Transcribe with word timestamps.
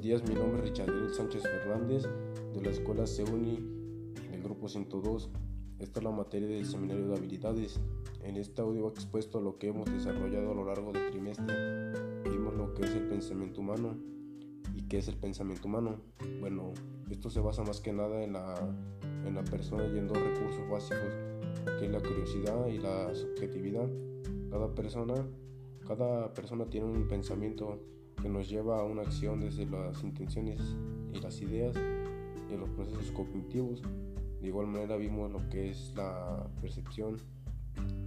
días, 0.00 0.26
mi 0.26 0.34
nombre 0.34 0.62
es 0.62 0.70
Richard 0.70 1.10
Sánchez 1.10 1.42
Fernández 1.42 2.04
de 2.54 2.62
la 2.62 2.70
Escuela 2.70 3.06
CEUNI 3.06 3.58
del 4.30 4.42
Grupo 4.42 4.66
102. 4.66 5.28
Esta 5.78 6.00
es 6.00 6.04
la 6.04 6.10
materia 6.10 6.48
del 6.48 6.64
Seminario 6.64 7.06
de 7.08 7.16
Habilidades. 7.16 7.78
En 8.22 8.36
este 8.36 8.62
audio 8.62 8.88
expuesto 8.88 9.42
lo 9.42 9.58
que 9.58 9.68
hemos 9.68 9.92
desarrollado 9.92 10.52
a 10.52 10.54
lo 10.54 10.64
largo 10.64 10.90
del 10.90 11.10
trimestre. 11.10 11.92
Vimos 12.24 12.54
lo 12.54 12.72
que 12.72 12.84
es 12.84 12.94
el 12.94 13.08
pensamiento 13.08 13.60
humano. 13.60 13.98
¿Y 14.74 14.88
qué 14.88 14.98
es 14.98 15.08
el 15.08 15.16
pensamiento 15.16 15.68
humano? 15.68 16.00
Bueno, 16.40 16.72
esto 17.10 17.28
se 17.28 17.40
basa 17.40 17.62
más 17.62 17.80
que 17.80 17.92
nada 17.92 18.22
en 18.22 18.32
la, 18.32 18.54
en 19.26 19.34
la 19.34 19.44
persona 19.44 19.86
y 19.86 19.98
en 19.98 20.08
dos 20.08 20.18
recursos 20.18 20.66
básicos, 20.70 21.14
que 21.78 21.84
es 21.84 21.92
la 21.92 22.00
curiosidad 22.00 22.68
y 22.68 22.78
la 22.78 23.14
subjetividad. 23.14 23.88
Cada 24.50 24.74
persona, 24.74 25.14
cada 25.86 26.32
persona 26.32 26.64
tiene 26.70 26.86
un 26.86 27.06
pensamiento 27.06 27.78
que 28.20 28.28
nos 28.28 28.48
lleva 28.48 28.80
a 28.80 28.84
una 28.84 29.02
acción 29.02 29.40
desde 29.40 29.66
las 29.66 30.02
intenciones 30.02 30.60
y 31.12 31.20
las 31.20 31.40
ideas 31.40 31.76
y 32.50 32.56
los 32.56 32.68
procesos 32.70 33.10
cognitivos. 33.12 33.82
De 34.40 34.48
igual 34.48 34.66
manera 34.66 34.96
vimos 34.96 35.30
lo 35.30 35.48
que 35.48 35.70
es 35.70 35.92
la 35.96 36.46
percepción, 36.60 37.16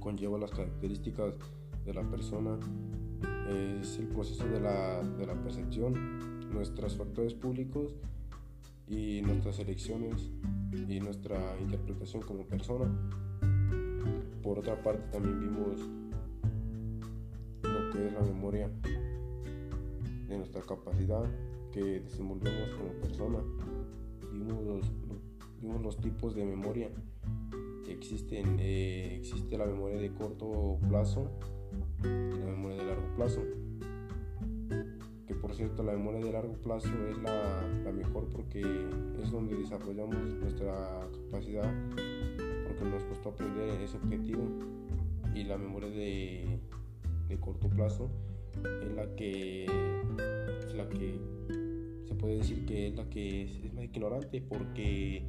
conlleva 0.00 0.38
las 0.38 0.50
características 0.50 1.34
de 1.84 1.94
la 1.94 2.02
persona, 2.02 2.58
es 3.80 3.98
el 3.98 4.06
proceso 4.08 4.46
de 4.46 4.60
la, 4.60 5.02
de 5.02 5.26
la 5.26 5.34
percepción, 5.34 6.50
nuestros 6.50 6.96
factores 6.96 7.34
públicos 7.34 7.94
y 8.86 9.20
nuestras 9.22 9.58
elecciones 9.58 10.30
y 10.72 11.00
nuestra 11.00 11.38
interpretación 11.60 12.22
como 12.22 12.44
persona. 12.44 12.90
Por 14.42 14.58
otra 14.58 14.82
parte 14.82 15.02
también 15.12 15.40
vimos 15.40 15.80
lo 17.62 17.90
que 17.90 18.06
es 18.06 18.12
la 18.12 18.20
memoria 18.22 18.70
de 20.32 20.38
nuestra 20.38 20.62
capacidad 20.62 21.22
que 21.70 22.00
desenvolvemos 22.00 22.70
como 22.70 22.92
persona. 23.00 23.38
Vimos 24.32 24.64
los, 24.64 25.82
los 25.82 25.96
tipos 25.98 26.34
de 26.34 26.44
memoria 26.44 26.90
que 27.84 27.92
existen. 27.92 28.56
Eh, 28.58 29.16
existe 29.18 29.58
la 29.58 29.66
memoria 29.66 29.98
de 29.98 30.12
corto 30.12 30.78
plazo 30.88 31.30
y 32.02 32.38
la 32.38 32.46
memoria 32.46 32.78
de 32.78 32.84
largo 32.86 33.14
plazo. 33.16 33.40
Que 35.26 35.34
por 35.34 35.54
cierto, 35.54 35.82
la 35.82 35.92
memoria 35.92 36.24
de 36.24 36.32
largo 36.32 36.54
plazo 36.54 36.88
es 37.08 37.18
la, 37.18 37.66
la 37.84 37.92
mejor 37.92 38.28
porque 38.30 38.60
es 39.22 39.30
donde 39.30 39.56
desarrollamos 39.56 40.16
nuestra 40.40 41.00
capacidad, 41.26 41.70
porque 42.66 42.84
nos 42.84 43.04
costó 43.04 43.30
aprender 43.30 43.80
ese 43.80 43.98
objetivo. 43.98 44.44
Y 45.34 45.44
la 45.44 45.56
memoria 45.56 45.90
de, 45.90 46.58
de 47.28 47.40
corto 47.40 47.68
plazo 47.68 48.10
es 48.82 48.92
la 48.94 49.14
que 49.16 49.66
es 50.72 50.78
la 50.78 50.88
que 50.88 51.20
se 52.06 52.14
puede 52.14 52.36
decir 52.36 52.64
que 52.64 52.88
es 52.88 52.96
la 52.96 53.08
que 53.08 53.42
es, 53.42 53.74
más 53.74 53.84
ignorante 53.84 54.40
porque 54.40 55.22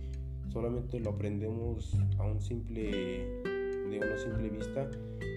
solamente 0.49 0.99
lo 0.99 1.11
aprendemos 1.11 1.95
a 2.17 2.23
un 2.23 2.41
simple 2.41 3.41
de 3.44 3.99
una 4.02 4.17
simple 4.17 4.49
vista 4.49 4.89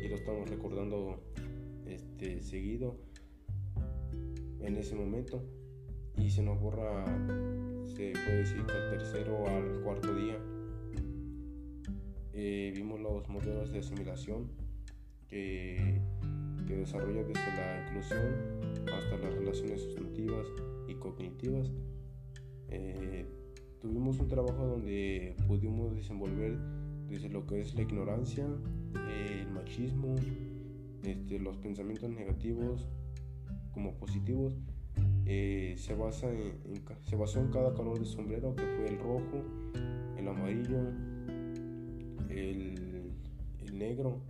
y 0.05 0.09
lo 0.09 0.15
estamos 0.15 0.49
recordando 0.49 1.21
este 1.87 2.41
seguido 2.41 2.97
en 4.61 4.77
ese 4.77 4.95
momento. 4.95 5.43
Y 6.17 6.31
se 6.31 6.43
nos 6.43 6.59
borra 6.61 7.05
se 7.85 8.13
puede 8.13 8.39
decir 8.39 8.65
que 8.65 8.73
al 8.73 8.91
tercero 8.91 9.47
al 9.47 9.83
cuarto 9.83 10.15
día 10.15 10.39
eh, 12.33 12.73
vimos 12.75 13.01
los 13.01 13.29
modelos 13.29 13.71
de 13.73 13.81
asimilación 13.81 14.51
que 15.29 16.01
que 16.67 16.77
desarrolla 16.77 17.23
desde 17.23 17.57
la 17.57 17.87
inclusión 17.87 18.56
hasta 18.93 19.17
las 19.19 19.35
relaciones 19.35 19.83
sustantivas 19.83 20.47
y 20.89 20.95
cognitivas. 20.95 21.71
Eh, 22.69 23.27
tuvimos 23.81 24.19
un 24.19 24.29
trabajo 24.29 24.67
donde 24.67 25.37
pudimos 25.47 25.95
desenvolver 25.95 26.59
desde 27.09 27.29
lo 27.29 27.47
que 27.47 27.61
es 27.61 27.75
la 27.75 27.83
ignorancia, 27.83 28.47
el 29.09 29.51
machismo, 29.51 30.17
este, 31.03 31.39
los 31.39 31.57
pensamientos 31.59 32.11
negativos 32.11 32.89
como 33.73 33.95
positivos. 33.95 34.55
Eh, 35.29 35.75
se, 35.77 35.95
basa 35.95 36.29
se 37.03 37.17
basó 37.17 37.41
en 37.41 37.51
cada 37.51 37.75
color 37.75 37.99
de 37.99 38.05
sombrero 38.05 38.55
que 38.55 38.63
fue 38.63 38.87
el 38.89 38.99
rojo, 38.99 39.43
el 40.17 40.29
amarillo, 40.29 40.79
el, 42.31 42.75
negro, 43.73 44.23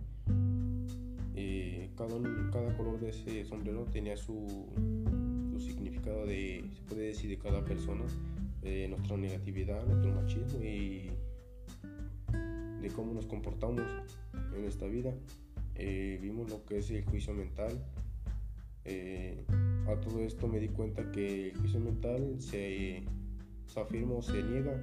cada, 1.97 2.15
cada 2.51 2.77
color 2.77 2.99
de 2.99 3.09
ese 3.09 3.43
sombrero 3.43 3.85
tenía 3.85 4.15
su, 4.15 4.47
su, 5.51 5.59
significado 5.59 6.25
de, 6.25 6.63
se 6.73 6.81
puede 6.83 7.07
decir, 7.07 7.29
de 7.29 7.37
cada 7.37 7.65
persona, 7.65 8.05
de 8.61 8.87
nuestra 8.87 9.17
negatividad, 9.17 9.85
nuestro 9.85 10.13
machismo 10.13 10.61
y 10.61 11.09
de 12.81 12.89
cómo 12.95 13.13
nos 13.13 13.25
comportamos 13.25 13.83
en 14.55 14.65
esta 14.65 14.85
vida. 14.85 15.13
Eh, 15.75 16.19
vimos 16.21 16.49
lo 16.49 16.63
que 16.65 16.77
es 16.79 16.89
el 16.91 17.03
juicio 17.05 17.33
mental. 17.33 17.83
Eh, 18.85 19.43
a 19.87 19.99
todo 19.99 20.21
esto 20.21 20.47
me 20.47 20.59
di 20.59 20.69
cuenta 20.69 21.11
que 21.11 21.49
el 21.49 21.57
juicio 21.57 21.79
mental 21.79 22.35
se, 22.39 23.03
se 23.65 23.79
afirma 23.79 24.15
o 24.15 24.21
se 24.21 24.43
niega, 24.43 24.79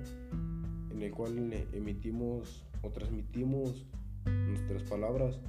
en 0.90 1.00
el 1.00 1.10
cual 1.12 1.52
emitimos 1.72 2.64
o 2.82 2.90
transmitimos 2.90 3.86
nuestras 4.26 4.82
palabras 4.84 5.40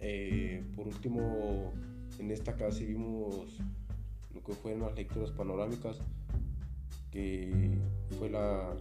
eh, 0.00 0.64
por 0.74 0.88
último, 0.88 1.72
en 2.18 2.30
esta 2.30 2.54
clase 2.54 2.84
vimos 2.86 3.58
lo 4.34 4.42
que 4.42 4.52
fueron 4.54 4.80
las 4.80 4.94
lecturas 4.94 5.30
panorámicas, 5.30 6.00
que 7.10 7.78
fue 8.18 8.30
la, 8.30 8.74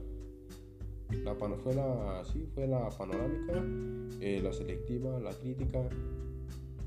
la, 1.24 1.35
fue 1.35 1.74
la, 1.75 2.24
sí, 2.25 2.47
fue 2.53 2.68
la 2.68 2.90
panorámica, 2.90 3.63
eh, 4.22 4.40
la 4.41 4.53
selectiva, 4.53 5.19
la 5.19 5.31
crítica. 5.31 5.90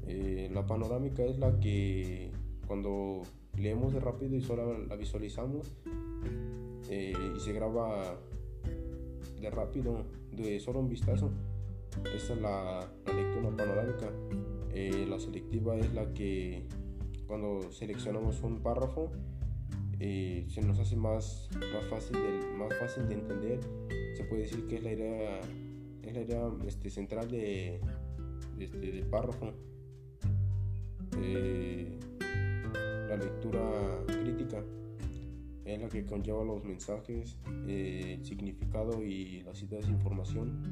Eh, 0.07 0.51
la 0.53 0.67
panorámica 0.67 1.23
es 1.25 1.39
la 1.39 1.61
que 1.61 2.31
cuando 2.67 3.23
leemos 3.57 3.93
de 3.93 4.01
rápido 4.01 4.35
y 4.35 4.41
solo 4.41 4.79
la 4.79 4.97
visualizamos 4.97 5.73
y 6.91 7.41
se 7.41 7.53
graba 7.55 8.19
de 9.41 9.51
rápido, 9.51 10.05
de 10.31 10.61
solo 10.61 10.81
un 10.81 10.89
vistazo 10.89 11.31
esta 12.15 12.35
es 12.35 12.41
la, 12.41 12.91
lectura 13.15 13.57
panorámica. 13.57 14.11
Eh, 14.75 15.07
la 15.09 15.19
selectiva 15.19 15.77
es 15.77 15.93
la 15.93 16.13
que 16.15 16.67
cuando 17.27 17.71
seleccionamos 17.71 18.43
un 18.43 18.61
párrafo 18.61 19.11
eh, 20.01 20.47
se 20.49 20.63
nos 20.63 20.79
hace 20.79 20.97
más, 20.97 21.49
más, 21.73 21.85
fácil 21.87 22.17
de, 22.17 22.57
más 22.57 22.77
fácil 22.79 23.09
de 23.09 23.15
entender. 23.15 23.61
Se 24.17 24.25
puede 24.25 24.43
decir 24.43 24.67
que 24.67 24.77
es 24.77 24.83
la 24.83 24.93
idea, 24.93 25.41
es 26.03 26.15
la 26.15 26.21
idea 26.21 26.51
este, 26.67 26.91
central 26.91 27.31
de, 27.31 27.81
este, 28.59 28.79
del 28.79 29.07
párrafo. 29.07 29.53
Eh, 31.19 31.99
la 33.09 33.17
lectura 33.17 33.61
crítica 34.07 34.65
es 35.65 35.81
la 35.81 35.89
que 35.89 36.05
conlleva 36.05 36.43
los 36.45 36.65
mensajes, 36.65 37.37
el 37.67 38.25
significado 38.25 39.03
y 39.03 39.43
las 39.43 39.63
ideas 39.63 39.87
de 39.87 39.93
información 39.93 40.63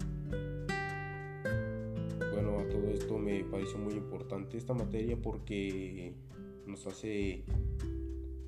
bueno, 2.43 2.59
a 2.59 2.69
todo 2.69 2.89
esto 2.91 3.19
me 3.19 3.45
pareció 3.45 3.79
muy 3.79 3.95
importante 3.95 4.57
esta 4.57 4.73
materia 4.73 5.17
porque 5.21 6.15
nos 6.67 6.87
hace, 6.87 7.45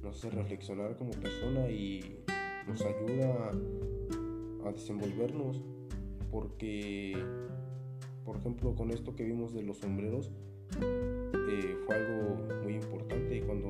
nos 0.03 0.17
hace 0.17 0.31
reflexionar 0.31 0.97
como 0.97 1.11
persona 1.11 1.69
y 1.69 2.17
nos 2.67 2.81
ayuda 2.81 3.51
a, 4.65 4.73
desenvolvernos. 4.73 5.61
Porque, 6.31 7.23
por 8.25 8.37
ejemplo, 8.37 8.75
con 8.75 8.91
esto 8.91 9.15
que 9.15 9.25
vimos 9.25 9.53
de 9.53 9.63
los 9.63 9.77
sombreros, 9.79 10.31
eh, 10.81 11.77
fue 11.85 11.95
algo 11.95 12.37
muy 12.63 12.75
importante 12.77 13.43
cuando 13.43 13.69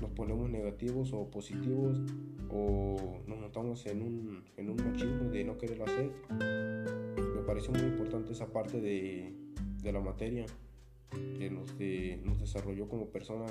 nos 0.00 0.10
ponemos 0.12 0.48
negativos 0.48 1.12
o 1.12 1.28
positivos 1.28 2.00
o 2.50 3.18
nos 3.26 3.40
montamos 3.40 3.84
en 3.86 4.02
un, 4.02 4.44
en 4.56 4.70
un 4.70 4.76
machismo 4.76 5.28
de 5.30 5.42
no 5.42 5.58
quererlo 5.58 5.84
hacer 5.86 7.07
pareció 7.48 7.72
muy 7.72 7.80
importante 7.80 8.34
esa 8.34 8.52
parte 8.52 8.78
de, 8.78 9.32
de 9.82 9.90
la 9.90 10.00
materia 10.00 10.44
que 11.38 11.48
nos, 11.48 11.78
de, 11.78 12.20
nos 12.22 12.38
desarrolló 12.40 12.86
como 12.90 13.08
persona. 13.08 13.46